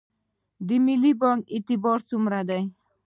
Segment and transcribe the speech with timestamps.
[0.67, 2.61] د ملي بانک اعتبار څومره دی؟